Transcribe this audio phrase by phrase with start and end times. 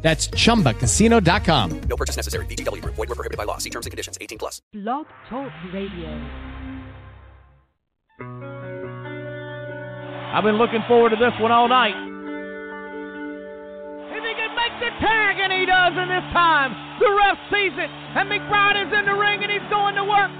[0.00, 1.80] That's chumbacasino.com.
[1.88, 2.46] No purchase necessary.
[2.46, 2.94] VGW Group.
[2.94, 3.58] Void were prohibited by law.
[3.58, 4.16] See terms and conditions.
[4.20, 4.62] 18 plus.
[4.72, 6.08] Blog Talk Radio.
[10.28, 11.96] I've been looking forward to this one all night.
[14.12, 17.72] If he can make the tag, and he does in this time, the ref sees
[17.78, 20.30] it, and McBride is in the ring, and he's going to work.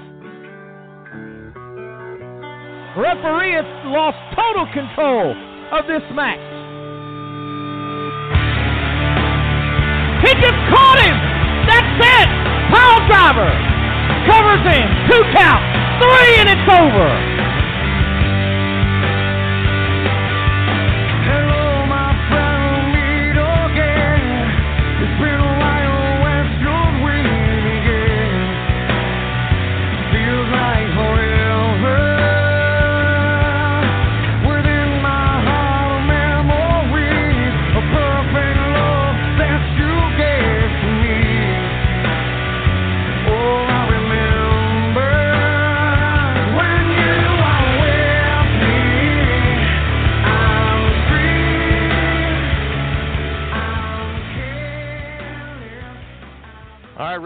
[2.95, 5.33] Referee has lost total control
[5.71, 6.58] of this match.
[10.23, 11.15] He just caught him.
[11.67, 12.27] That's it.
[12.71, 13.51] Pile driver.
[14.27, 14.87] Covers him.
[15.07, 15.63] Two count.
[16.03, 17.38] Three, and it's over.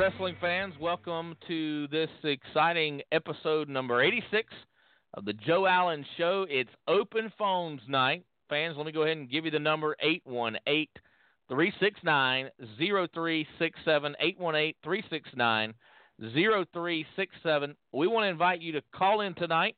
[0.03, 4.53] Wrestling fans, welcome to this exciting episode number 86
[5.13, 6.45] of the Joe Allen Show.
[6.49, 8.25] It's open phones night.
[8.49, 10.87] Fans, let me go ahead and give you the number 818
[11.47, 14.15] 369 0367.
[14.19, 15.73] 818 369
[16.19, 17.75] 0367.
[17.93, 19.77] We want to invite you to call in tonight.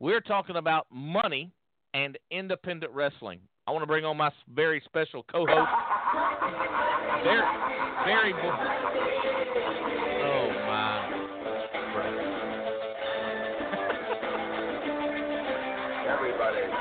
[0.00, 1.52] We're talking about money
[1.92, 3.40] and independent wrestling.
[3.66, 5.68] I want to bring on my very special co host.
[8.06, 9.25] Very, very.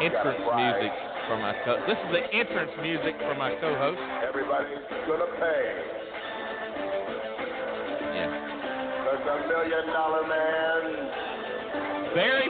[0.02, 0.92] Entrance music
[1.28, 1.78] for my co.
[1.88, 3.98] This is the entrance music for my co-host.
[4.28, 5.64] Everybody's gonna pay.
[8.12, 8.28] Yeah,
[9.08, 10.82] Cause a million dollar man
[12.14, 12.50] very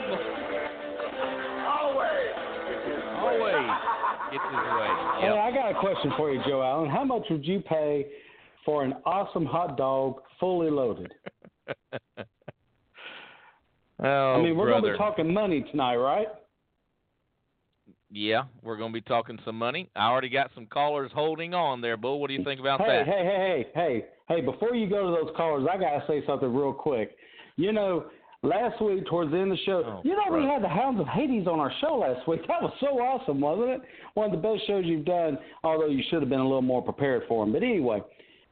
[1.66, 2.34] always
[2.66, 3.18] gets his way.
[3.18, 3.68] always
[4.32, 4.90] gets his way.
[5.20, 6.90] Hey, I got a question for you, Joe Allen.
[6.90, 8.06] How much would you pay
[8.64, 11.12] for an awesome hot dog fully loaded?
[12.18, 12.24] oh,
[14.04, 16.28] I mean, we're going to be talking money tonight, right?
[18.10, 19.90] Yeah, we're going to be talking some money.
[19.96, 22.20] I already got some callers holding on there, Bull.
[22.20, 23.06] What do you think about Hey, that?
[23.06, 26.24] hey, hey, hey, hey, hey, before you go to those callers, I got to say
[26.26, 27.16] something real quick.
[27.56, 28.04] You know,
[28.42, 31.00] last week towards the end of the show, Oh, you know, we had the Hounds
[31.00, 32.42] of Hades on our show last week.
[32.46, 33.80] That was so awesome, wasn't it?
[34.14, 36.82] One of the best shows you've done, although you should have been a little more
[36.82, 37.52] prepared for them.
[37.52, 38.02] But anyway,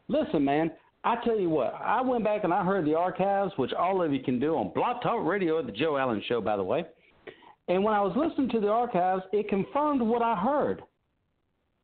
[0.09, 0.73] listen, man,
[1.05, 4.13] I tell you what, I went back and I heard the archives, which all of
[4.13, 6.85] you can do on Blog Talk Radio at the Joe Allen Show, by the way.
[7.69, 10.83] And when I was listening to the archives, it confirmed what I heard.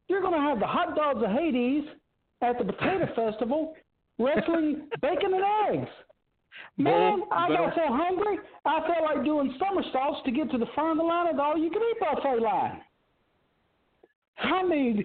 [0.08, 1.84] You're going to have the hot dogs of Hades
[2.42, 3.74] at the Potato Festival
[4.18, 5.90] wrestling bacon and eggs.
[6.76, 10.92] Man, I got so hungry, I felt like doing somersaults to get to the front
[10.92, 12.80] of the line of the all-you-can-eat buffet line.
[14.42, 15.04] I mean,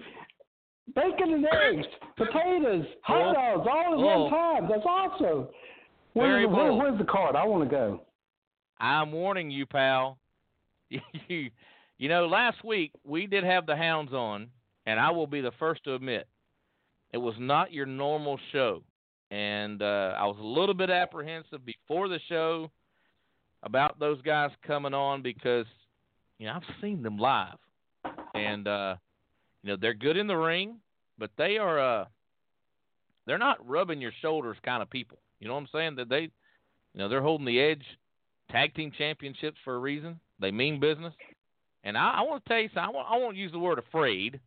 [0.94, 1.86] bacon and eggs,
[2.16, 4.68] potatoes, hot dogs, all at one time.
[4.70, 5.48] That's awesome.
[6.14, 7.36] Where's, where, where's the card?
[7.36, 8.00] I want to go.
[8.80, 10.18] I'm warning you, pal.
[11.28, 11.50] you,
[11.98, 14.48] you know, last week we did have the hounds on,
[14.86, 16.28] and I will be the first to admit
[17.12, 18.82] it was not your normal show,
[19.30, 22.70] and uh, I was a little bit apprehensive before the show
[23.62, 25.66] about those guys coming on because
[26.38, 27.58] you know I've seen them live,
[28.34, 28.96] and uh,
[29.62, 30.76] you know they're good in the ring,
[31.18, 32.04] but they are uh,
[33.26, 35.18] they're not rubbing your shoulders kind of people.
[35.40, 35.96] You know what I'm saying?
[35.96, 37.84] That they, you know, they're holding the edge
[38.50, 40.20] tag team championships for a reason.
[40.40, 41.14] They mean business.
[41.84, 42.84] And I, I want to tell you something.
[42.84, 44.40] I want, I won't use the word afraid.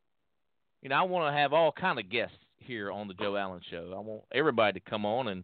[0.82, 3.62] You know, I want to have all kind of guests here on the Joe Allen
[3.70, 3.94] Show.
[3.96, 5.44] I want everybody to come on, and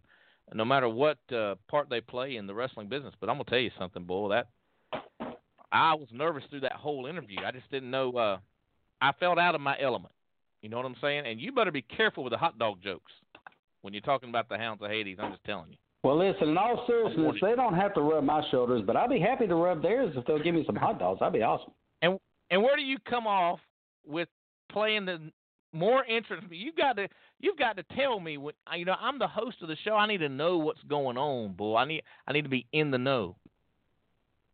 [0.54, 3.14] no matter what uh, part they play in the wrestling business.
[3.20, 4.28] But I'm gonna tell you something, boy.
[4.30, 4.46] That
[5.72, 7.38] I was nervous through that whole interview.
[7.44, 8.12] I just didn't know.
[8.16, 8.38] Uh,
[9.00, 10.12] I felt out of my element.
[10.62, 11.26] You know what I'm saying?
[11.26, 13.12] And you better be careful with the hot dog jokes
[13.82, 15.18] when you're talking about the Hounds of Hades.
[15.20, 15.76] I'm just telling you.
[16.06, 19.18] Well, listen, in all seriousness, they don't have to rub my shoulders, but I'd be
[19.18, 21.18] happy to rub theirs if they'll give me some hot dogs.
[21.18, 21.72] That'd be awesome.
[22.00, 23.58] And and where do you come off
[24.06, 24.28] with
[24.70, 25.32] playing the
[25.72, 26.48] more interesting.
[26.52, 27.08] You've got to
[27.40, 29.94] you've got to tell me when you know I'm the host of the show.
[29.94, 31.74] I need to know what's going on, boy.
[31.74, 33.34] I need I need to be in the know.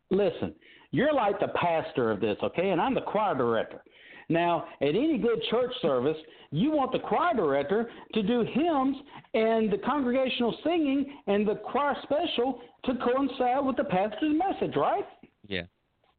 [0.08, 0.54] Listen,
[0.90, 2.70] you're like the pastor of this, okay?
[2.70, 3.82] And I'm the choir director.
[4.28, 6.16] Now, at any good church service,
[6.50, 8.96] you want the choir director to do hymns
[9.34, 15.04] and the congregational singing and the choir special to coincide with the pastor's message, right?
[15.46, 15.62] Yeah,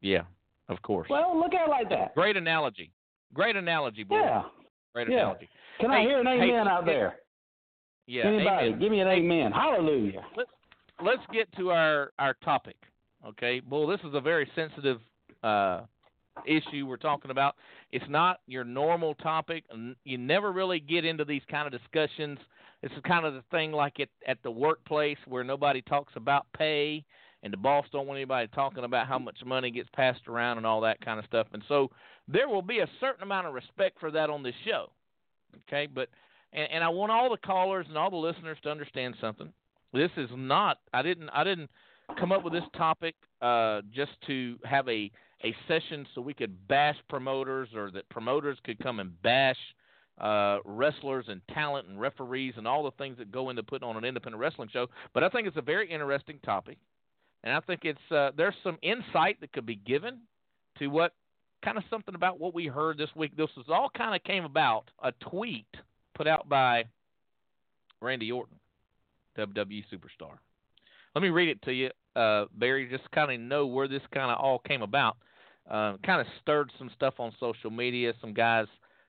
[0.01, 0.23] yeah,
[0.69, 1.07] of course.
[1.09, 2.15] Well, look at it like that.
[2.15, 2.91] Great analogy.
[3.33, 4.19] Great analogy, boy.
[4.19, 4.43] Yeah.
[4.93, 5.17] Great yeah.
[5.17, 5.49] analogy.
[5.79, 7.15] Can I hear an hey, amen out there?
[8.05, 8.25] Yeah.
[8.25, 8.79] Anybody, amen.
[8.79, 9.51] give me an amen.
[9.51, 10.21] Hallelujah.
[11.03, 12.75] let's get to our our topic.
[13.25, 13.87] Okay, Bull.
[13.87, 14.99] This is a very sensitive
[15.43, 15.81] uh,
[16.45, 17.55] issue we're talking about.
[17.91, 19.65] It's not your normal topic.
[20.03, 22.39] You never really get into these kind of discussions.
[22.81, 26.45] This is kind of the thing like at at the workplace where nobody talks about
[26.57, 27.05] pay,
[27.41, 30.65] and the boss don't want anybody talking about how much money gets passed around and
[30.65, 31.47] all that kind of stuff.
[31.53, 31.91] And so
[32.27, 34.91] there will be a certain amount of respect for that on this show.
[35.67, 36.09] Okay, but
[36.51, 39.51] and, and I want all the callers and all the listeners to understand something.
[39.93, 40.79] This is not.
[40.93, 41.29] I didn't.
[41.29, 41.69] I didn't
[42.19, 45.11] come up with this topic uh, just to have a
[45.45, 49.57] a session so we could bash promoters or that promoters could come and bash
[50.19, 53.97] uh, wrestlers and talent and referees and all the things that go into putting on
[53.97, 54.87] an independent wrestling show.
[55.13, 56.77] But I think it's a very interesting topic,
[57.43, 60.19] and I think it's uh, there's some insight that could be given
[60.79, 61.13] to what
[61.63, 63.35] kind of something about what we heard this week.
[63.35, 65.67] This was all kind of came about a tweet
[66.15, 66.85] put out by
[68.01, 68.59] Randy Orton,
[69.37, 70.37] WWE superstar.
[71.15, 74.31] Let me read it to you, uh, Barry, just kind of know where this kind
[74.31, 75.17] of all came about.
[75.69, 78.13] Uh, kind of stirred some stuff on social media.
[78.19, 78.67] Some guys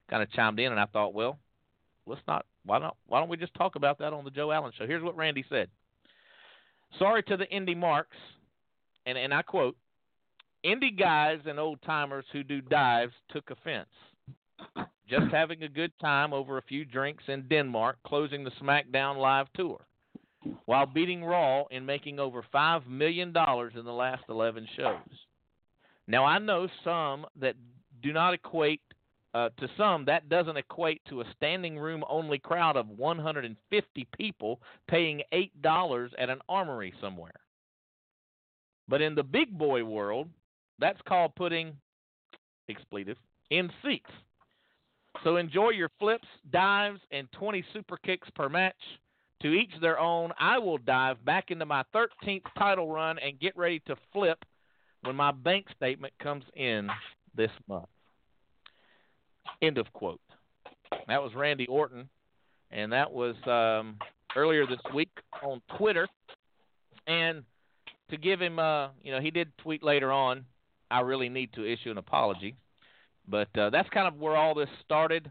[0.09, 1.39] kind of chimed in, and I thought, well,
[2.07, 2.47] let's not.
[2.65, 4.87] Why don't Why don't we just talk about that on the Joe Allen show?
[4.87, 5.69] Here's what Randy said.
[6.99, 8.17] Sorry to the indie marks,
[9.07, 9.77] and and I quote:
[10.65, 13.89] Indie guys and old timers who do dives took offense.
[15.09, 19.47] Just having a good time over a few drinks in Denmark, closing the SmackDown Live
[19.55, 19.85] tour,
[20.67, 24.97] while beating Raw and making over $5 million in the last 11 shows.
[26.07, 27.55] Now, I know some that
[28.03, 28.81] do not equate,
[29.33, 34.61] uh, to some, that doesn't equate to a standing room only crowd of 150 people
[34.89, 37.33] paying $8 at an armory somewhere.
[38.87, 40.29] But in the big boy world,
[40.79, 41.75] that's called putting
[42.69, 43.17] expletive
[43.51, 44.11] in seats.
[45.23, 48.75] So enjoy your flips, dives, and 20 super kicks per match.
[49.45, 50.33] To each their own.
[50.39, 54.43] I will dive back into my 13th title run and get ready to flip
[55.03, 56.89] when my bank statement comes in
[57.37, 57.85] this month.
[59.61, 60.23] End of quote.
[61.09, 62.09] That was Randy Orton,
[62.71, 63.99] and that was um,
[64.35, 65.11] earlier this week
[65.43, 66.09] on Twitter.
[67.07, 67.43] And
[68.09, 70.47] to give him, uh, you know, he did tweet later on.
[70.91, 72.57] I really need to issue an apology,
[73.29, 75.31] but uh, that's kind of where all this started.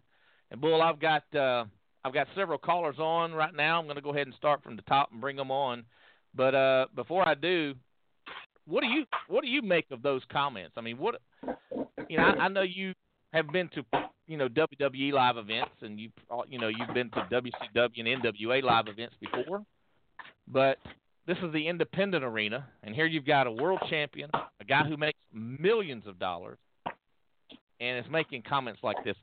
[0.52, 1.66] And Bull, I've got uh,
[2.06, 3.80] I've got several callers on right now.
[3.80, 5.86] I'm going to go ahead and start from the top and bring them on.
[6.36, 7.76] But uh, before I do,
[8.66, 10.74] what do you what do you make of those comments?
[10.78, 11.22] I mean, what
[12.10, 12.94] you know, I, I know you
[13.34, 13.84] have been to
[14.28, 16.10] you know WWE live events, and you
[16.48, 19.64] you know you've been to WCW and NWA live events before,
[20.48, 20.78] but
[21.28, 24.98] this is the independent arena, and here you've got a world champion, a guy who
[24.98, 26.58] makes millions of dollars,
[27.80, 29.16] and is making comments like this.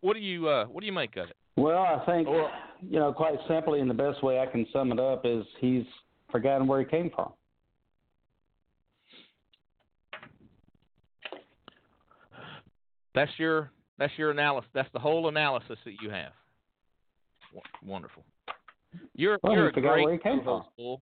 [0.00, 1.36] What do you uh, what do you make of it?
[1.56, 2.50] Well, I think, Or-
[2.82, 5.84] you know, quite simply, and the best way I can sum it up is he's
[6.30, 7.32] forgotten where he came from.
[13.14, 14.68] That's your that's your analysis.
[14.74, 16.32] That's the whole analysis that you have.
[17.54, 18.24] W- wonderful.
[19.14, 21.00] You're Well, you're a great where he came Bull.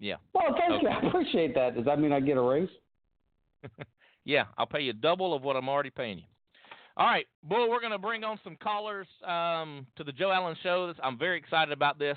[0.00, 0.88] Yeah, Well, thank you.
[0.88, 1.76] I appreciate that.
[1.76, 2.68] Does that mean I get a raise?
[4.24, 4.46] yeah.
[4.58, 6.24] I'll pay you double of what I'm already paying you.
[6.96, 7.68] All right, Bull.
[7.68, 10.92] We're going to bring on some callers um, to the Joe Allen Show.
[11.02, 12.16] I'm very excited about this,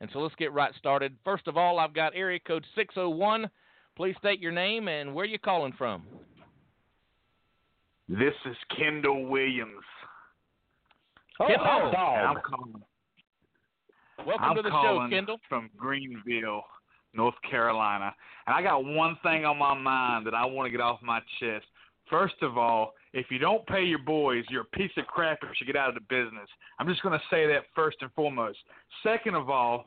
[0.00, 1.14] and so let's get right started.
[1.24, 3.50] First of all, I've got area code 601.
[3.96, 6.04] Please state your name and where you're calling from.
[8.08, 9.84] This is Kendall Williams.
[11.38, 11.66] Oh, Kendall.
[11.66, 12.82] hot I'm calling,
[14.26, 15.40] Welcome I'm to the calling show, Kendall.
[15.50, 16.64] from Greenville,
[17.12, 18.14] North Carolina.
[18.46, 21.20] And I got one thing on my mind that I want to get off my
[21.40, 21.66] chest.
[22.08, 25.56] First of all, if you don't pay your boys, you're a piece of crap and
[25.56, 26.48] should get out of the business.
[26.78, 28.58] I'm just going to say that first and foremost.
[29.04, 29.86] Second of all,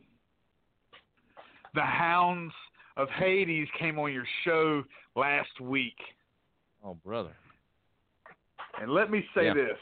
[1.76, 2.54] the Hounds
[2.96, 4.82] of Hades came on your show
[5.16, 5.98] last week.
[6.84, 7.36] Oh, brother.
[8.82, 9.54] And let me say Yeah.
[9.54, 9.78] this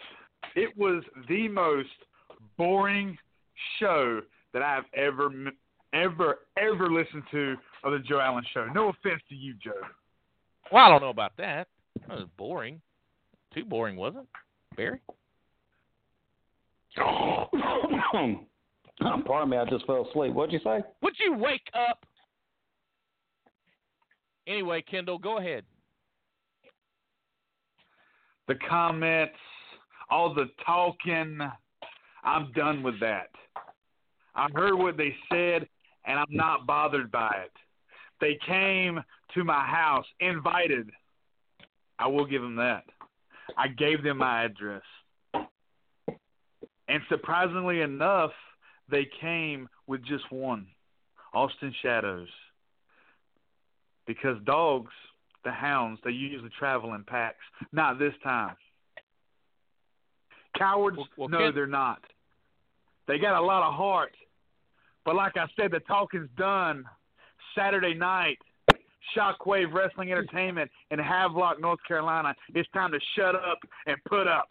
[0.56, 1.90] it was the most
[2.58, 3.18] boring
[3.80, 4.22] show
[4.54, 5.30] that I've ever,
[5.94, 8.66] ever, ever listened to of the Joe Allen show.
[8.74, 9.74] No offense to you, Joe.
[10.72, 11.68] Well, I don't know about that.
[12.08, 12.82] That was boring.
[13.56, 14.30] Too boring, wasn't it,
[14.76, 15.00] Barry?
[19.26, 20.34] Pardon me, I just fell asleep.
[20.34, 20.82] What'd you say?
[21.02, 22.06] Would you wake up?
[24.46, 25.64] Anyway, Kendall, go ahead.
[28.48, 29.34] The comments,
[30.10, 31.40] all the talking,
[32.24, 33.30] I'm done with that.
[34.36, 35.66] I heard what they said,
[36.06, 37.54] and I'm not bothered by it.
[38.20, 39.02] They came
[39.34, 40.90] to my house, invited.
[41.98, 42.84] I will give them that.
[43.58, 44.84] I gave them my address.
[46.88, 48.32] And surprisingly enough,
[48.90, 50.68] they came with just one
[51.34, 52.28] Austin Shadows.
[54.06, 54.92] Because dogs,
[55.44, 57.44] the hounds, they usually travel in packs.
[57.72, 58.56] Not this time.
[60.58, 60.98] Cowards?
[60.98, 62.02] Well- well, no, they're not.
[63.08, 64.16] They got a lot of heart.
[65.06, 66.86] But like I said, the talking's done.
[67.56, 68.40] Saturday night,
[69.16, 72.34] Shockwave Wrestling Entertainment in Havelock, North Carolina.
[72.54, 74.48] It's time to shut up and put up.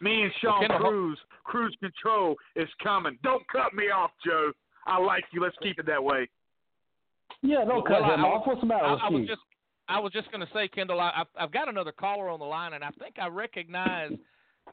[0.00, 3.18] Me and Sean Kendall- Cruz, Cruise Control is coming.
[3.22, 4.52] Don't cut me off, Joe.
[4.86, 5.40] I like you.
[5.40, 6.28] Let's keep it that way.
[7.40, 8.46] Yeah, don't cut Well, I- him off.
[8.46, 9.26] What's the matter I, with I was you?
[9.28, 9.40] just
[9.88, 12.44] I was just going to say, Kendall, I, I've, I've got another caller on the
[12.46, 14.12] line, and I think I recognize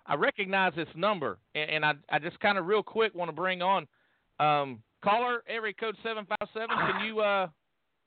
[0.05, 3.33] I recognize this number, and, and I I just kind of real quick want to
[3.35, 3.87] bring on
[4.39, 6.69] um, caller area code seven five seven.
[6.69, 7.47] Can you uh,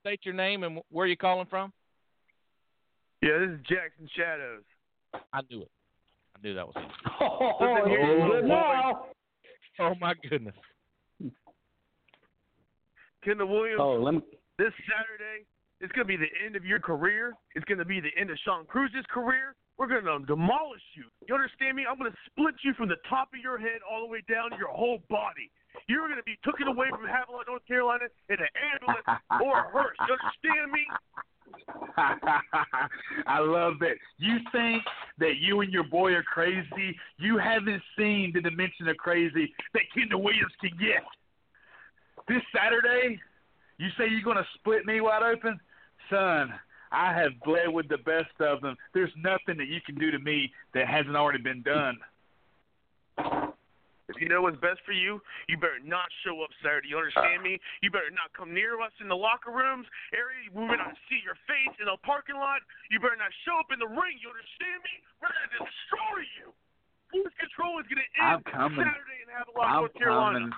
[0.03, 1.71] state your name and where you're calling from?
[3.21, 4.63] Yeah, this is Jackson Shadows.
[5.31, 5.71] I knew it.
[6.35, 6.89] I knew that was him.
[7.21, 8.49] Oh, Listen here, you good boys.
[8.49, 9.05] now.
[9.79, 10.55] Oh my goodness.
[13.23, 14.21] Kendall Williams, Oh, let me.
[14.59, 15.45] this Saturday,
[15.79, 17.33] it's going to be the end of your career.
[17.55, 19.55] It's going to be the end of Sean Cruz's career.
[19.77, 21.05] We're going to demolish you.
[21.27, 21.85] You understand me?
[21.89, 24.51] I'm going to split you from the top of your head all the way down
[24.51, 25.49] to your whole body.
[25.87, 29.05] You're going to be taken away from Havelock, North Carolina in an ambulance
[29.41, 29.97] or a hearse.
[30.07, 30.85] You understand me?
[33.27, 33.97] I love it.
[34.17, 34.83] You think
[35.19, 36.97] that you and your boy are crazy?
[37.17, 41.03] You haven't seen the dimension of crazy that Kendall Williams can get.
[42.27, 43.19] This Saturday,
[43.77, 45.59] you say you're going to split me wide open?
[46.09, 46.53] Son,
[46.91, 48.75] I have bled with the best of them.
[48.93, 51.97] There's nothing that you can do to me that hasn't already been done.
[54.11, 56.91] If you know what's best for you, you better not show up Saturday.
[56.91, 57.47] You understand ah.
[57.47, 57.55] me?
[57.79, 60.51] You better not come near us in the locker rooms area.
[60.51, 62.59] We better not see your face in the parking lot.
[62.91, 64.19] You better not show up in the ring.
[64.19, 64.95] You understand me?
[65.23, 66.47] We're gonna destroy you.
[67.07, 68.83] Cruise control is gonna end I'm coming.
[68.83, 70.51] Saturday in Havelock, I'm North Carolina.
[70.51, 70.53] coming.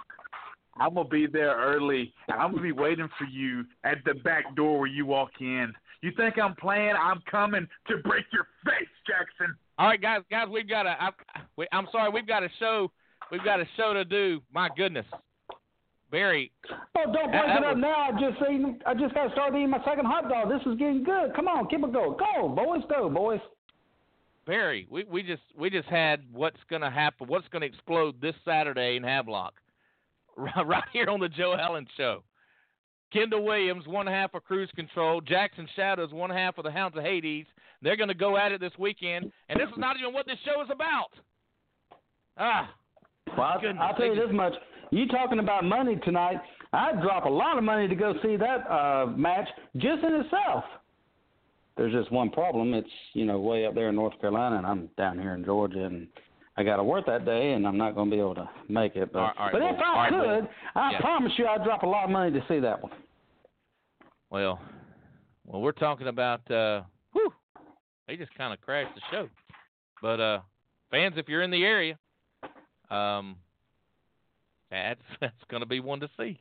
[0.78, 4.56] I'm gonna be there early, and I'm gonna be waiting for you at the back
[4.56, 5.72] door where you walk in.
[6.02, 6.94] You think I'm playing?
[7.00, 9.56] I'm coming to break your face, Jackson.
[9.78, 10.96] All right, guys, guys, we've got a.
[11.00, 11.10] I,
[11.58, 12.92] we, I'm sorry, we've got a show.
[13.32, 14.41] We've got a show to do.
[14.53, 15.05] My goodness,
[16.12, 16.51] Barry.
[16.72, 17.96] Oh, don't break it up was- now.
[17.96, 20.50] I just eating, I just got to start eating my second hot dog.
[20.50, 21.34] This is getting good.
[21.36, 22.17] Come on, keep it going.
[22.17, 23.39] Go, boys, go, boys.
[24.46, 28.22] Barry, we, we just we just had what's going to happen, what's going to explode
[28.22, 29.53] this Saturday in Havelock,
[30.38, 32.24] right, right here on the Joe Allen Show.
[33.12, 35.22] Kendall Williams, one half of Cruise Control.
[35.22, 37.46] Jackson Shadows, one half of the Hounds of Hades.
[37.82, 40.38] They're going to go at it this weekend, and this is not even what this
[40.46, 41.12] show is about.
[42.38, 42.70] Ah,
[43.27, 44.53] Well, I, Goodness, I'll tell you this much.
[44.91, 46.38] You talking about money tonight?
[46.74, 50.63] I'd drop a lot of money to go see that uh, match just in itself.
[51.77, 52.74] There's just one problem.
[52.74, 55.84] It's you know way up there in North Carolina, and I'm down here in Georgia,
[55.86, 56.08] and
[56.55, 58.96] I got to work that day, and I'm not going to be able to make
[58.96, 59.12] it.
[59.12, 59.75] But, All right, but if.
[59.79, 60.51] I All right, could, boy.
[60.75, 61.01] I Yeah.
[61.01, 62.94] promise you, I'd drop a lot of money to see that one.
[64.29, 64.60] well,
[65.46, 66.50] well, we're talking about.
[66.50, 67.34] Uh, whew,
[68.08, 69.27] they just kind of crashed the show.
[70.01, 70.39] But uh,
[70.91, 71.98] fans, if you're in the area,
[72.89, 73.36] um,
[74.72, 76.39] that's that's going to be one to see.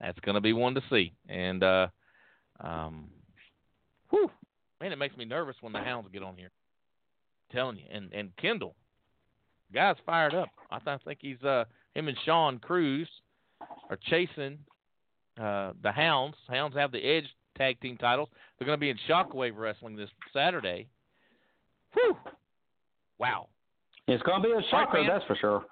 [0.00, 1.12] That's going to be one to see.
[1.28, 1.88] And uh,
[2.60, 3.08] um,
[4.10, 4.30] whew,
[4.80, 6.50] man, it makes me nervous when the hounds get on here.
[7.52, 8.74] telling you, and and Kendall,
[9.72, 10.48] guy's fired up.
[10.70, 11.64] I, th- I think he's uh
[11.94, 13.08] him and Sean Cruz
[13.88, 14.58] are chasing
[15.40, 16.36] uh the hounds.
[16.48, 17.26] Hounds have the Edge
[17.56, 18.28] tag team titles.
[18.58, 20.88] They're going to be in Shockwave Wrestling this Saturday.
[21.92, 22.16] Whew!
[23.18, 23.48] Wow.
[24.06, 25.08] It's going to be a shocker, man.
[25.08, 25.64] that's for sure.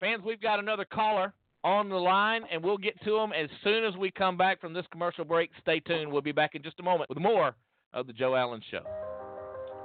[0.00, 1.32] Fans, we've got another caller
[1.64, 4.74] on the line, and we'll get to him as soon as we come back from
[4.74, 5.50] this commercial break.
[5.60, 6.10] Stay tuned.
[6.10, 7.54] We'll be back in just a moment with more
[7.94, 8.82] of the Joe Allen Show.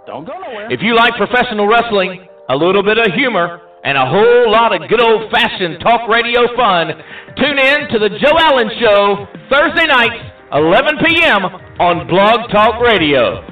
[0.05, 0.71] Don't go nowhere.
[0.71, 4.89] If you like professional wrestling, a little bit of humor, and a whole lot of
[4.89, 6.91] good old fashioned talk radio fun,
[7.37, 10.17] tune in to the Joe Allen Show Thursday nights,
[10.51, 11.45] 11 p.m.
[11.79, 13.45] on Blog Talk Radio.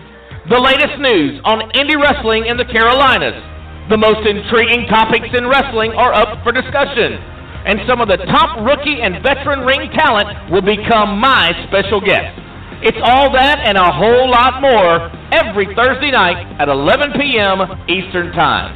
[0.50, 3.55] The latest news on indie wrestling in the Carolinas.
[3.90, 7.22] The most intriguing topics in wrestling are up for discussion.
[7.70, 12.42] And some of the top rookie and veteran ring talent will become my special guests.
[12.82, 17.62] It's all that and a whole lot more every Thursday night at 11 p.m.
[17.90, 18.74] Eastern Time.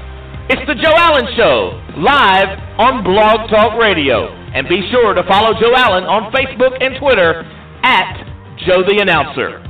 [0.50, 4.34] It's the Joe Allen Show, live on Blog Talk Radio.
[4.54, 7.46] And be sure to follow Joe Allen on Facebook and Twitter
[7.84, 8.25] at
[8.66, 9.68] Joe the Announcer.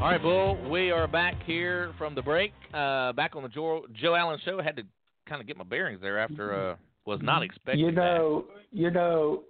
[0.00, 2.54] All right, Bull, we are back here from the break.
[2.72, 4.58] Uh, back on the Joe, Joe Allen Show.
[4.58, 4.82] I had to
[5.28, 9.42] kind of get my bearings there after uh, was not expecting You know, you know,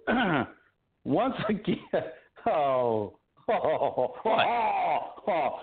[1.05, 1.77] once again,
[2.47, 3.13] oh,
[3.47, 5.59] oh, oh, oh,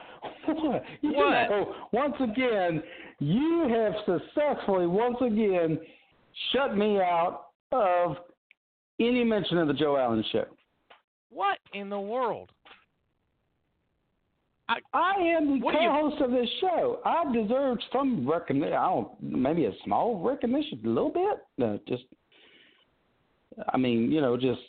[1.03, 1.51] you What?
[1.51, 2.83] know, once again,
[3.19, 5.79] you have successfully once again
[6.55, 8.17] shut me out of
[8.99, 10.47] any mention of the Joe Allen show.
[11.31, 12.53] What in the world?
[14.69, 17.01] I am the What do you- co-host of this show.
[17.05, 18.75] I deserve some recognition.
[18.75, 21.39] I don't, maybe a small recognition, a little bit.
[21.57, 22.05] No, just,
[23.73, 24.61] I mean, you know, just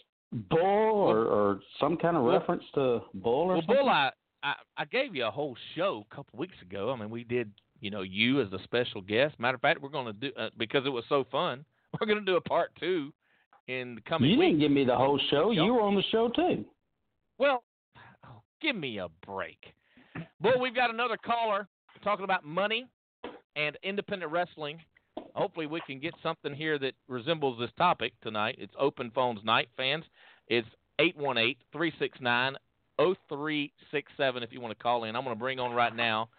[0.49, 3.75] bull or, or some kind of Well- reference to bull or Well, something.
[3.77, 4.11] Bull, I,
[4.43, 6.91] I I gave you a whole show a couple weeks ago.
[6.91, 7.51] I mean, we did,
[7.81, 9.37] you know, you as a special guest.
[9.37, 11.65] Matter of fact, we're going to do uh, because it was so fun.
[11.99, 13.11] We're going to do a part two
[13.67, 15.49] in the coming you didn't give me the whole show.
[15.51, 16.63] You were on the show too.
[17.39, 17.63] Well,
[18.25, 19.57] oh, give me a break.
[20.41, 21.67] Bull, we've got another caller
[22.03, 22.87] talking about money
[23.55, 24.79] and independent wrestling.
[25.35, 28.55] Hopefully, we can get something here that resembles this topic tonight.
[28.57, 30.05] It's open phones night, fans.
[30.47, 30.67] It's
[30.99, 32.55] 818 369
[32.97, 35.15] 0367 if you want to call in.
[35.15, 36.29] I'm going to bring on right now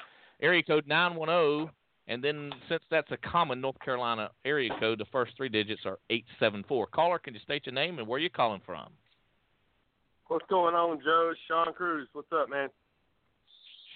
[0.41, 1.73] area code 910.
[2.09, 5.99] And then, since that's a common North Carolina area code, the first three digits are
[6.09, 6.89] 874.
[6.89, 8.89] Caller, can you state your name and where you're calling from?
[10.27, 11.33] What's going on, Joe?
[11.47, 12.09] Sean Cruz.
[12.13, 12.69] What's up, man?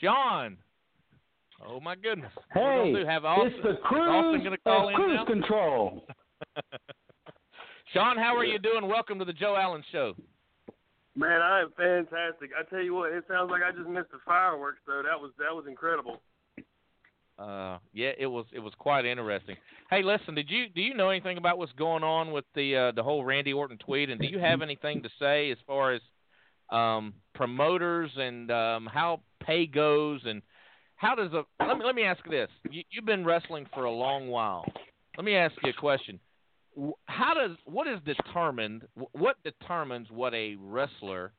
[0.04, 0.58] Sean.
[1.66, 2.30] Oh my goodness.
[2.52, 5.24] What Hey, we're do, have Austin, it's the cruise gonna call of in cruise now?
[5.24, 6.06] control.
[7.94, 8.86] Sean, how are you doing?
[8.86, 10.12] Welcome to the Joe Allen Show.
[11.16, 12.50] Man, I am fantastic.
[12.58, 15.02] I tell you what, it sounds like I just missed the fireworks though.
[15.02, 16.20] That was that was incredible.
[17.38, 19.56] Uh, yeah, it was it was quite interesting.
[19.88, 22.92] Hey, listen, did you do you know anything about what's going on with the uh,
[22.92, 24.10] the whole Randy Orton tweet?
[24.10, 26.02] And do you have anything to say as far as
[26.70, 30.42] um, promoters and um, how pay goes and
[30.96, 32.48] how does a let me let me ask this?
[32.70, 34.64] You, you've been wrestling for a long while.
[35.16, 36.18] Let me ask you a question.
[37.06, 38.82] How does what is determined?
[38.98, 41.32] wh- What determines what a wrestler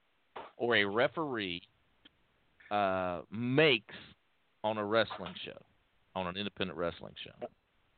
[0.57, 1.61] or a referee
[2.71, 3.95] uh, makes
[4.63, 5.57] on a wrestling show,
[6.15, 7.47] on an independent wrestling show?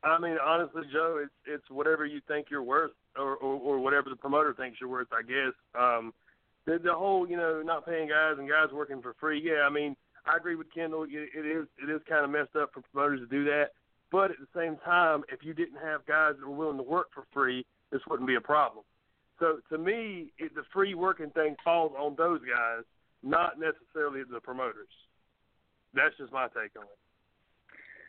[0.04, 4.10] I mean, honestly, Joe, it's it's whatever you think you're worth, or or, or whatever
[4.10, 5.08] the promoter thinks you're worth.
[5.12, 5.54] I guess.
[5.78, 6.12] Um,
[6.68, 9.40] the the whole, you know, not paying guys and guys working for free.
[9.42, 11.04] Yeah, I mean, I agree with Kendall.
[11.04, 13.70] It, it is it is kind of messed up for promoters to do that.
[14.10, 17.08] But at the same time, if you didn't have guys that were willing to work
[17.14, 18.84] for free, this wouldn't be a problem.
[19.38, 22.84] So to me, it, the free working thing falls on those guys,
[23.22, 24.88] not necessarily the promoters.
[25.94, 26.98] That's just my take on it.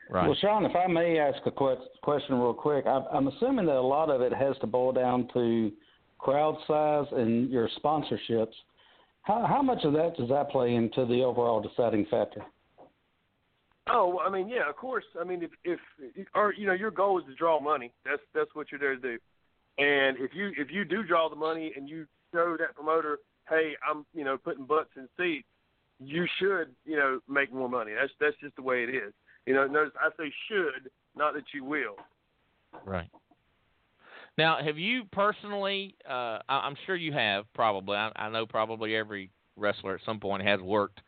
[0.10, 0.26] Right.
[0.26, 3.82] Well, Sean, if I may ask a que- question real quick, I'm assuming that a
[3.82, 5.72] lot of it has to boil down to
[6.20, 8.54] crowd size and your sponsorships.
[9.24, 12.44] How, how much of that does that play into the overall deciding factor?
[13.92, 15.06] Oh, I mean, yeah, of course.
[15.20, 15.80] I mean, if if
[16.36, 17.92] or you know, your goal is to draw money.
[18.06, 19.18] That's that's what you're there to do.
[19.80, 23.18] And if you if you do draw the money and you show that promoter,
[23.50, 25.48] hey, I'm you know putting butts in seats,
[26.00, 27.94] you should you know make more money.
[28.00, 29.14] That's that's just the way it is.
[29.48, 31.96] You know, notice I say should, not that you will.
[32.86, 33.10] Right.
[34.40, 35.96] Now, have you personally?
[36.10, 37.44] Uh, I, I'm sure you have.
[37.54, 41.02] Probably, I, I know probably every wrestler at some point has worked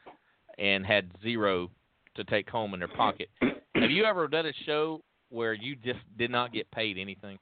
[0.59, 1.71] and had zero
[2.15, 3.29] to take home in their pocket.
[3.41, 7.39] have you ever done a show where you just did not get paid anything?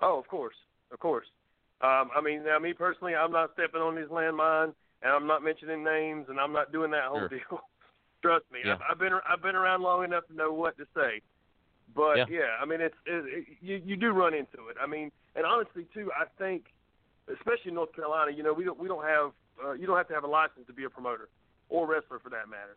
[0.00, 0.54] Oh, of course,
[0.92, 1.26] of course.
[1.80, 5.42] Um, I mean, now me personally, I'm not stepping on this landmine, and I'm not
[5.42, 7.28] mentioning names, and I'm not doing that whole Sure.
[7.28, 7.60] deal.
[8.22, 8.74] Trust me, Yeah.
[8.74, 11.22] I've, I've been I've been around long enough to know what to say.
[11.94, 12.24] But Yeah.
[12.28, 14.76] yeah, I mean, it's it, it, you you do run into it.
[14.80, 16.64] I mean, and honestly too, I think,
[17.32, 19.32] especially in North Carolina, you know, we don't we don't have
[19.64, 21.28] uh, you don't have to have a license to be a promoter
[21.68, 22.76] or wrestler for that matter.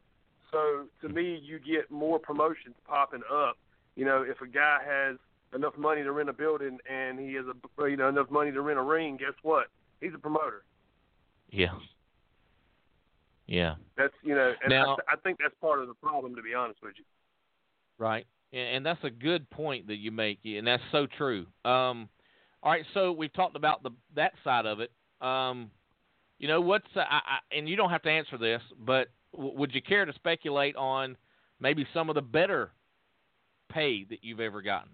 [0.52, 3.58] So to me, you get more promotions popping up.
[3.96, 5.18] You know, if a guy has
[5.54, 8.62] enough money to rent a building and he has a you know enough money to
[8.62, 9.68] rent a ring, guess what?
[10.00, 10.64] He's a promoter.
[11.50, 11.74] Yeah.
[13.48, 13.76] Yeah.
[13.98, 16.42] That's you know, and Now- I, th- I think that's part of the problem, to
[16.42, 17.04] be honest with you.
[17.98, 18.26] Right.
[18.52, 21.46] And and that's a good point that you make, and that's so true.
[21.66, 22.10] Um,
[22.62, 24.92] all right, so we've talked about the that side of it.
[25.22, 25.72] Um,
[26.40, 29.58] you know, what's uh, I, I, and you don't have to answer this, but w-
[29.58, 31.18] would you care to speculate on
[31.60, 32.72] maybe some of the better
[33.70, 34.92] pay that you've ever gotten?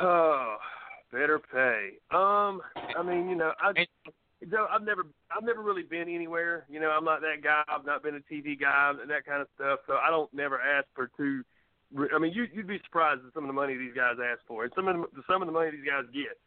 [0.00, 0.56] Oh,
[1.12, 1.90] better pay.
[2.16, 2.62] Um,
[2.96, 3.86] I mean, you know, I
[4.48, 6.64] Joe, I've never I've never really been anywhere.
[6.70, 7.62] You know, I'm not that guy.
[7.68, 9.80] I've not been a TV guy and that kind of stuff.
[9.86, 11.44] So I don't never ask for two.
[12.14, 14.62] I mean, you, you'd be surprised at some of the money these guys ask for,
[14.64, 16.38] and some of the, some of the money these guys get.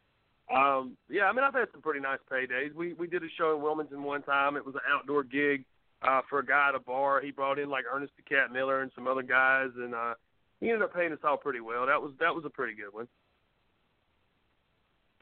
[0.50, 2.74] Um, yeah, I mean, I've had some pretty nice paydays.
[2.74, 4.56] We we did a show in Wilmington one time.
[4.56, 5.64] It was an outdoor gig
[6.02, 7.20] uh, for a guy at a bar.
[7.20, 10.14] He brought in like Ernest the Cat Miller and some other guys, and uh,
[10.60, 11.86] he ended up paying us all pretty well.
[11.86, 13.08] That was that was a pretty good one.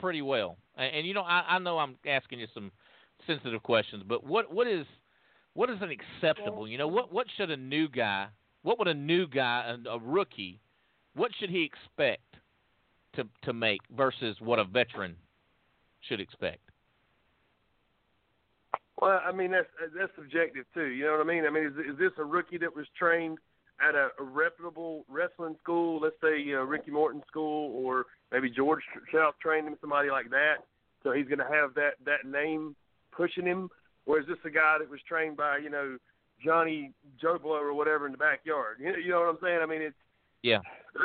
[0.02, 2.72] Pretty well, and, and you know, I, I know I'm asking you some
[3.24, 4.84] sensitive questions, but what what is
[5.54, 6.66] what is an acceptable?
[6.66, 8.26] You know, what what should a new guy,
[8.62, 10.58] what would a new guy, a, a rookie,
[11.14, 12.34] what should he expect
[13.14, 15.14] to to make versus what a veteran
[16.00, 16.68] should expect?
[19.00, 20.86] Well, I mean that's that's subjective too.
[20.86, 21.44] You know what I mean?
[21.46, 23.38] I mean, is is this a rookie that was trained
[23.86, 26.00] at a, reputable wrestling school?
[26.00, 30.30] Let's say you know Ricky Morton school, or maybe George South trained him, somebody like
[30.30, 30.64] that.
[31.02, 32.76] So he's going to have that that name
[33.10, 33.68] pushing him.
[34.06, 35.96] Or is this a guy that was trained by you know
[36.44, 38.78] Johnny Joe Blow or whatever in the backyard?
[38.80, 39.60] You know, you know what I'm saying?
[39.62, 39.96] I mean, it's
[40.42, 40.58] Yeah,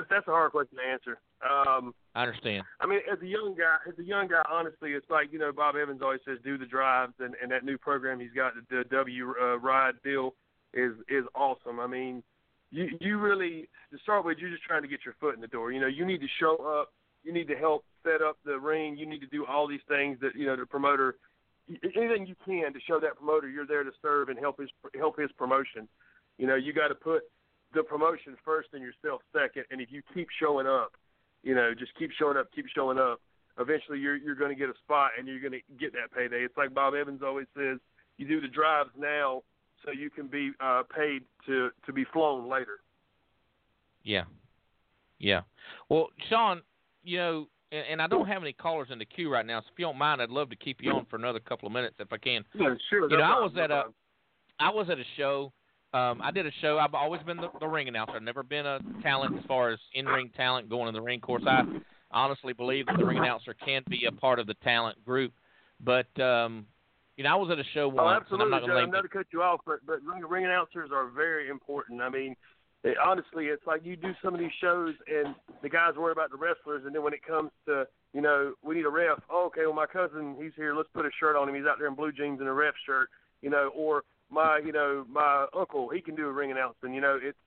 [0.10, 1.20] that's a hard question to answer.
[1.48, 2.64] Um, I understand.
[2.82, 5.52] I mean, as a young guy, as a young guy, honestly, it's like you know
[5.52, 8.78] Bob Evans always says, do the drives, and, and that new program he's got, the,
[8.78, 10.34] the W uh, Ride deal,
[10.74, 11.80] is is awesome.
[11.80, 12.24] I mean,
[12.72, 15.48] you you really to start with, you're just trying to get your foot in the
[15.48, 15.72] door.
[15.72, 18.98] You know, you need to show up, you need to help set up the ring,
[18.98, 21.16] you need to do all these things that you know the promoter,
[21.96, 25.20] anything you can to show that promoter you're there to serve and help his help
[25.20, 25.88] his promotion.
[26.38, 27.24] You know, you got to put
[27.74, 30.94] the promotion first and yourself second, and if you keep showing up
[31.44, 33.22] you know, just keep showing up, keep showing up.
[33.60, 36.44] Eventually, you're you're going to get a spot and you're going to get that payday.
[36.44, 37.80] It's like Bob Evans always says:
[38.18, 39.44] you do the drives now
[39.86, 42.80] so you can be uh, paid to to be flown later.
[44.04, 44.24] Yeah,
[45.20, 45.42] yeah.
[45.90, 46.62] Well, Sean,
[47.04, 49.68] you know, and, and I don't have any callers in the queue right now, so
[49.72, 51.96] if you don't mind, I'd love to keep you on for another couple of minutes
[52.00, 52.44] if I can.
[52.54, 53.10] Yeah, sure.
[53.10, 53.84] You no know, I was at a,
[54.60, 55.52] I was at a show.
[55.94, 56.78] Um, I did a show.
[56.78, 58.14] I've always been the, the ring announcer.
[58.16, 61.20] I've never been a talent as far as in ring talent going in the ring.
[61.20, 61.62] Of course, I
[62.12, 65.34] honestly believe that the ring announcer can be a part of the talent group.
[65.80, 66.66] But um,
[67.18, 68.00] you know, I was at a show once.
[68.00, 68.78] Oh, once, and I'm not Joe.
[68.78, 72.02] I'm not to cut you off, but but ring, ring announcers are very important.
[72.02, 72.36] I mean,
[72.84, 76.30] it, honestly, it's like you do some of these shows, and the guys worry about
[76.30, 79.20] the wrestlers, and then when it comes to you know, we need a ref.
[79.30, 80.74] Oh, okay, well, my cousin, he's here.
[80.74, 81.56] Let's put a shirt on him.
[81.56, 83.10] He's out there in blue jeans and a ref shirt.
[83.42, 86.94] You know, or my you know my uncle, he can do a ring announcing.
[86.94, 87.38] You know, it's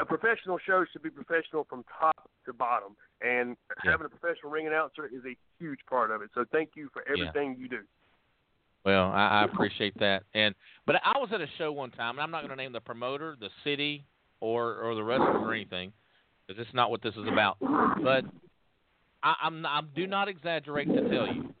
[0.00, 3.92] a professional show should be professional from top to bottom, and Yeah.
[3.92, 6.30] having a professional ring announcer is a huge part of it.
[6.34, 7.12] So thank you for Yeah.
[7.12, 7.84] everything you do.
[8.86, 10.22] Well, I, I appreciate that.
[10.32, 10.54] And
[10.86, 12.80] but I was at a show one time, and I'm not going to name the
[12.80, 14.04] promoter, the city,
[14.40, 15.92] or or the wrestlers or anything,
[16.46, 17.56] because it's not what this is about.
[17.60, 18.24] But
[19.24, 21.52] I, I'm I do not exaggerate to tell you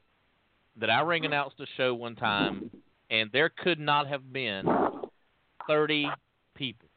[0.80, 2.70] that I ring announced a show one time,
[3.10, 4.64] and there could not have been
[5.66, 6.08] 30
[6.54, 6.88] people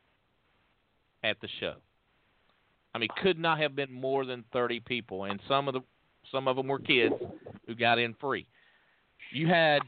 [1.24, 1.74] at the show.
[2.94, 5.82] I mean, could not have been more than 30 people, and some of the
[6.32, 7.15] some of them were kids
[7.65, 8.46] who got in free.
[9.32, 9.82] You had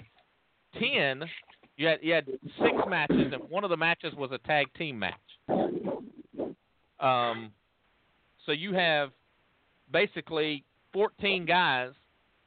[0.79, 1.23] ten.
[1.77, 4.99] You had you had six matches, and one of the matches was a tag team
[4.99, 5.13] match.
[6.99, 7.51] Um,
[8.45, 9.09] so you have
[9.91, 11.91] basically fourteen guys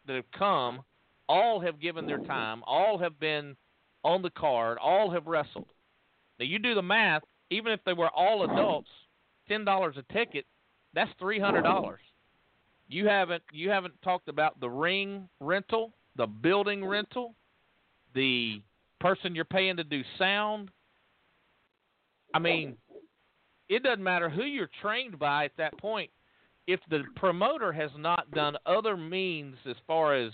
[0.06, 0.82] that have come.
[1.26, 2.62] All have given their time.
[2.66, 3.56] All have been
[4.04, 4.76] on the card.
[4.78, 5.68] All have wrestled.
[6.38, 7.22] Now you do the math.
[7.50, 8.88] Even if they were all adults,
[9.48, 10.44] ten dollars a ticket,
[10.94, 12.00] that's three hundred dollars.
[12.88, 17.34] You haven't you haven't talked about the ring rental, the building rental,
[18.14, 18.60] the
[19.00, 20.70] person you're paying to do sound.
[22.32, 22.76] I mean,
[23.68, 26.10] it doesn't matter who you're trained by at that point.
[26.66, 30.32] If the promoter has not done other means as far as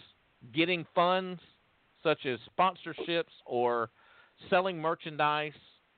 [0.54, 1.40] getting funds,
[2.02, 3.90] such as sponsorships or
[4.48, 5.52] selling merchandise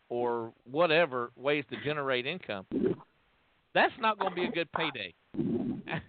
[0.08, 2.66] or whatever ways to generate income,
[3.74, 5.14] that's not going to be a good payday.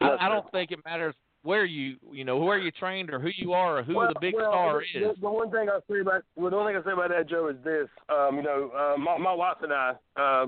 [0.00, 3.30] I, I don't think it matters where you you know where you trained or who
[3.36, 5.16] you are or who well, the big well, star the, is.
[5.20, 7.48] The, one thing I say about well, the one thing I say about that, Joe,
[7.48, 7.88] is this.
[8.08, 10.46] Um, you know, uh, my my wife and I, uh,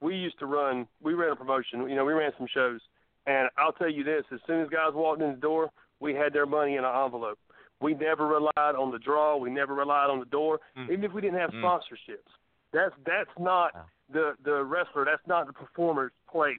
[0.00, 0.86] we used to run.
[1.02, 1.88] We ran a promotion.
[1.88, 2.80] You know, we ran some shows,
[3.26, 6.32] and I'll tell you this: as soon as guys walked in the door, we had
[6.32, 7.38] their money in an envelope.
[7.80, 9.36] We never relied on the draw.
[9.36, 10.90] We never relied on the door, Mm.
[10.90, 11.62] even if we didn't have Mm.
[11.62, 12.30] sponsorships.
[12.72, 13.84] That's that's not Wow.
[14.10, 15.04] the the wrestler.
[15.04, 16.58] That's not the performer's place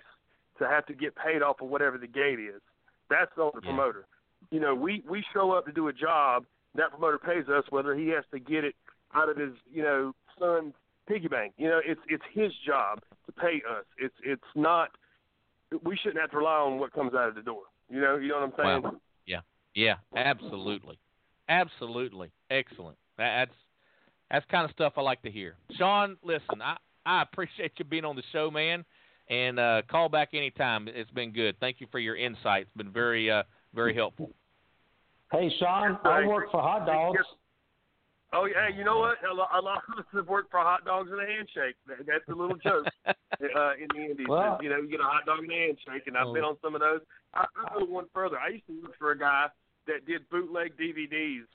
[0.60, 2.62] to have to get paid off of whatever the gate is.
[3.10, 3.70] That's on the Yeah.
[3.70, 4.08] promoter
[4.52, 6.46] you know, we we show up to do a job.
[6.76, 8.76] That promoter pays us whether he has to get it
[9.14, 10.74] out of his, you know, son's
[11.08, 11.54] piggy bank.
[11.58, 13.86] You know, it's it's his job to pay us.
[13.98, 14.90] It's it's not.
[15.84, 17.64] We shouldn't have to rely on what comes out of the door.
[17.90, 18.84] You know, you know what I'm saying?
[18.84, 18.96] Wow.
[19.26, 19.42] Yeah,
[19.74, 21.00] yeah, absolutely,
[21.50, 22.32] Absolutely.
[22.50, 22.98] Excellent.
[23.18, 23.52] That's
[24.30, 25.56] that's kind of stuff I like to hear.
[25.78, 28.84] Sean, listen, I, I appreciate you being on the show, man.
[29.30, 30.88] And uh, call back anytime.
[30.88, 31.56] It's been good.
[31.60, 32.64] Thank you for your insight.
[32.64, 34.30] It's been very uh, very helpful.
[35.32, 37.18] Hey, Sean, I work for hot dogs.
[38.34, 39.18] Oh yeah, you know what?
[39.30, 41.76] A lot, a lot of us have worked for hot dogs and a handshake.
[41.88, 43.14] That's a little joke uh,
[43.80, 44.28] in the Indies.
[44.28, 46.58] Well- you know, you get a hot dog and a handshake, and I've been on
[46.62, 47.00] some of those.
[47.34, 48.38] I, I go one further.
[48.38, 49.46] I used to work for a guy
[49.88, 51.46] that did bootleg DVDs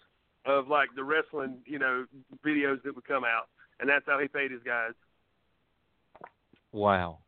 [0.46, 2.06] of like the wrestling, you know,
[2.44, 4.92] videos that would come out, and that's how he paid his guys.
[6.72, 7.18] Wow.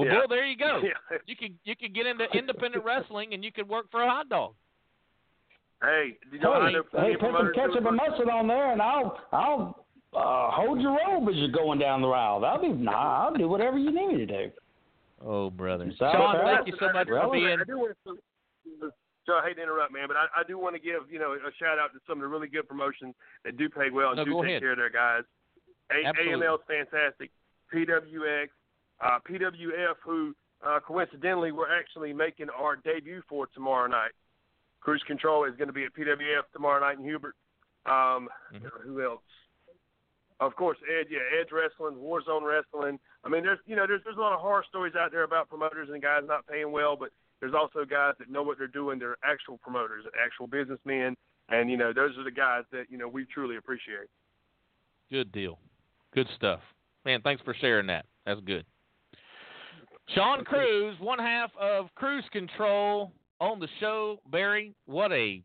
[0.00, 0.18] Well, Yeah.
[0.20, 0.80] Bill, there you go.
[0.82, 1.18] Yeah.
[1.26, 4.28] You could you could get into independent wrestling and you could work for a hot
[4.28, 4.54] dog.
[5.82, 9.18] Hey, did y'all Hey, know hey, put some ketchup and mustard on there, and I'll
[9.32, 12.40] I'll uh, hold your robe as you're going down the aisle.
[12.40, 13.26] That'll be nah.
[13.28, 14.50] I'll do whatever you need me to do.
[15.24, 15.84] Oh, brother.
[15.98, 16.56] Sounds Sean, fair.
[16.56, 17.58] thank you so much for being.
[17.60, 18.16] I do want to,
[19.26, 21.32] so I hate to interrupt, man, but I, I do want to give you know
[21.32, 24.16] a shout out to some of the really good promotions that do pay well and
[24.18, 24.62] No, do go take ahead.
[24.62, 25.22] care of their guys.
[25.92, 26.46] A- Absolutely.
[26.46, 27.30] AML's fantastic.
[27.72, 28.48] PWX,
[29.00, 30.34] uh, PWF, who
[30.66, 34.12] uh, coincidentally we're actually making our debut for tomorrow night.
[34.80, 37.34] Cruise Control is going to be at PWF tomorrow night in Hubert.
[37.86, 38.70] Um, Mhm.
[38.82, 39.22] Who else?
[40.40, 41.08] Of course, Edge.
[41.10, 42.98] Yeah, Edge Wrestling, Warzone Wrestling.
[43.24, 45.48] I mean, there's you know there's there's a lot of horror stories out there about
[45.48, 47.10] promoters and guys not paying well, but
[47.40, 48.98] there's also guys that know what they're doing.
[48.98, 51.16] They're actual promoters, actual businessmen,
[51.50, 54.08] and you know those are the guys that you know we truly appreciate.
[55.10, 55.58] Good deal.
[56.14, 56.60] Good stuff.
[57.04, 58.06] Man, thanks for sharing that.
[58.24, 58.64] That's good.
[60.14, 64.20] Sean Cruz, one half of Cruise Control on the show.
[64.30, 65.42] Barry, what a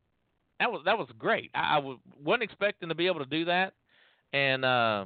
[0.60, 1.52] that was that was great.
[1.54, 3.74] I, I wasn't expecting to be able to do that,
[4.34, 5.06] and uh,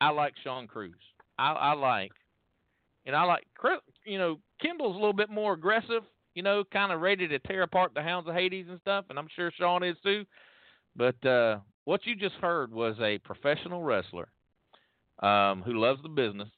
[0.00, 0.94] I like Sean Cruz.
[1.38, 2.12] I, I like,
[3.04, 3.44] and I like.
[4.04, 6.02] You know, Kendall's a little bit more aggressive.
[6.34, 9.18] You know, kind of ready to tear apart the Hounds of Hades and stuff, and
[9.18, 10.24] I'm sure Sean is too.
[10.94, 14.28] But uh, what you just heard was a professional wrestler
[15.22, 16.48] um, who loves the business,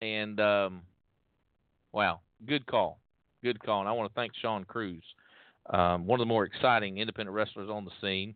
[0.00, 0.82] and um,
[1.92, 2.98] wow, good call,
[3.42, 3.80] good call.
[3.80, 5.02] And I want to thank Sean Cruz,
[5.70, 8.34] um, one of the more exciting independent wrestlers on the scene,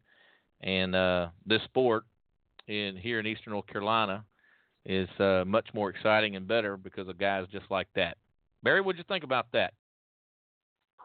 [0.61, 2.05] and uh, this sport
[2.69, 4.25] in here in Eastern North Carolina
[4.85, 8.17] is uh, much more exciting and better because of guys just like that.
[8.63, 9.75] Barry, what'd you think about that?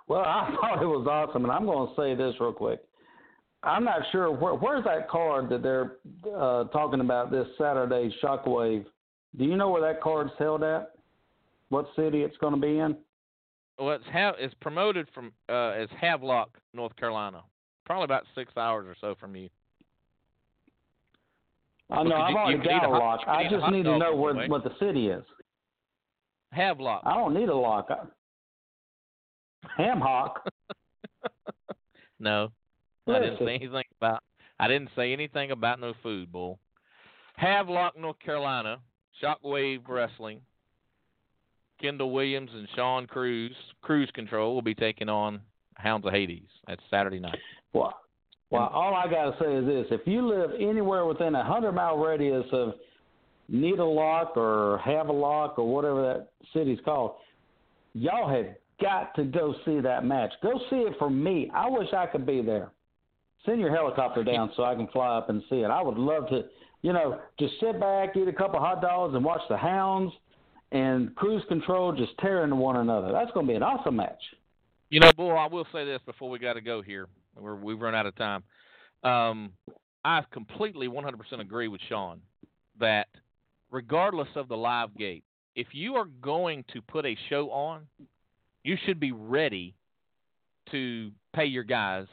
[0.08, 2.82] Well, I thought it was awesome, and I'm going to say this real quick.
[3.64, 5.98] I'm not sure where, where's that card that they're
[6.36, 8.86] uh, talking about this Saturday Shockwave.
[9.38, 10.94] Do you know where that card's held at?
[11.72, 12.98] What city it's going to be in?
[13.80, 17.42] Well, it's ha- it's promoted from uh, as Havelock, North Carolina,
[17.86, 19.50] probably about six hours or so from you.
[21.90, 23.22] I know I've you- already you got a a lock.
[23.26, 25.24] I just need to know where what the city is.
[26.52, 27.04] Havelock.
[27.06, 27.88] I don't need a lock.
[27.90, 30.44] I, ham hock.
[32.20, 32.52] No,
[33.08, 34.22] I didn't say anything about.
[34.60, 36.60] I didn't say anything about no food, bull.
[37.36, 38.78] Havelock, North Carolina.
[39.24, 40.42] Shockwave Wrestling.
[41.82, 45.42] Kendall Williams and Sean Cruz, Cruise Control, will be taking on
[45.76, 46.48] Hounds of Hades.
[46.68, 47.40] That's Saturday night.
[47.74, 48.00] Well,
[48.52, 51.72] well, all I got to say is this: if you live anywhere within a hundred
[51.72, 52.74] mile radius of
[53.50, 57.16] Needle Lock or Havelock or whatever that city's called,
[57.94, 60.32] y'all have got to go see that match.
[60.44, 61.50] Go see it for me.
[61.54, 62.72] I wish I could be there.
[63.46, 65.72] Send your helicopter down so I can fly up and see it.
[65.72, 66.44] I would love to,
[66.84, 70.14] you know, just sit back, eat a couple hot dogs, and watch the Hounds
[70.72, 73.12] and Cruise Control just tearing one another.
[73.12, 74.22] That's going to be an awesome match.
[74.90, 77.08] You know, Bull, I will say this before we got to go here.
[77.40, 78.44] We're, we've run out of time.
[79.04, 79.52] Um,
[80.04, 82.22] I completely 100% agree with Sean
[82.80, 83.08] that
[83.70, 85.24] regardless of the live gate,
[85.56, 87.88] if you are going to put a show on,
[88.64, 89.76] you should be ready
[90.72, 92.06] to pay your guys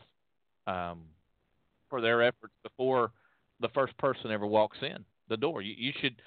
[0.66, 1.02] um,
[1.88, 3.12] for their efforts before
[3.60, 5.62] the first person ever walks in the door.
[5.62, 6.20] You, you should,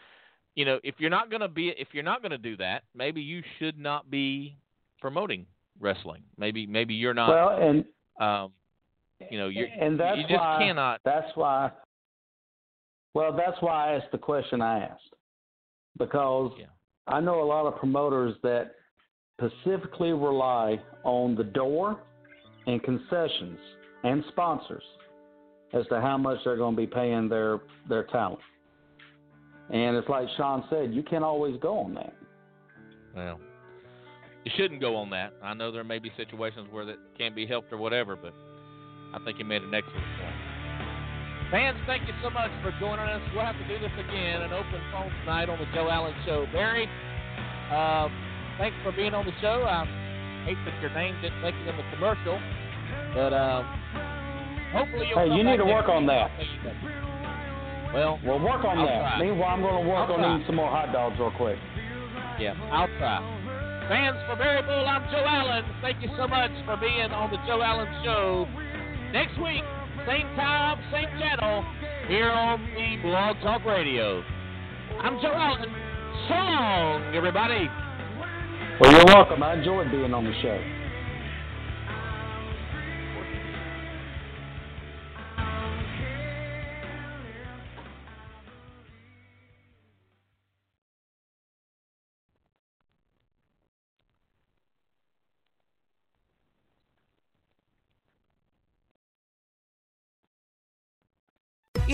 [0.56, 2.84] you know, if you're not going to be, if you're not going to do that,
[2.96, 4.56] maybe you should not be
[5.00, 5.46] promoting
[5.80, 6.24] wrestling.
[6.38, 7.30] Maybe, maybe you're not.
[7.30, 7.86] well, and
[8.20, 8.52] um,
[9.30, 11.02] you know, you and that's you just why cannot.
[11.06, 11.72] That's why.
[13.14, 15.14] Well, that's why I asked the question I asked
[15.98, 16.68] because Yeah.
[17.08, 18.76] I know a lot of promoters that
[19.40, 22.00] specifically rely on the door
[22.68, 23.60] and concessions
[24.04, 24.84] and sponsors
[25.74, 27.60] as to how much they're going to be paying their
[27.90, 28.40] their talent.
[29.72, 32.14] And it's like Sean said, you can't always go on that.
[33.16, 33.40] Well,
[34.44, 35.34] you shouldn't go on that.
[35.42, 38.34] I know there may be situations where that can't be helped or whatever, but
[39.14, 41.52] I think you made an excellent point.
[41.52, 43.22] Fans, thank you so much for joining us.
[43.36, 46.48] We'll have to do this again, an open phone tonight on the Joe Allen Show.
[46.52, 46.88] Barry,
[47.72, 48.08] uh,
[48.58, 49.64] thanks for being on the show.
[49.68, 49.86] I
[50.48, 52.40] hate that your name didn't make it in the commercial,
[53.14, 53.68] but um,
[54.72, 56.32] Hopefully you'll Hey, you need to work on that.
[57.94, 59.00] Well, Well, work on I'll that.
[59.02, 59.20] try.
[59.20, 60.36] Meanwhile, I'm going to work I'll on try.
[60.36, 61.58] eating some more hot dogs real quick.
[62.40, 63.20] Yeah, I'll try.
[63.90, 65.66] Fans for Barry Bull, I'm Joe Allen.
[65.82, 68.48] Thank you so much for being on the Joe Allen Show.
[69.12, 69.64] Next week,
[70.08, 71.66] same time, same channel,
[72.08, 74.24] here on the Blog Talk Radio.
[75.04, 75.68] I'm Joe Allen.
[76.30, 77.68] So long, everybody.
[78.80, 79.44] Well, you're welcome.
[79.44, 80.58] I enjoyed being on the show.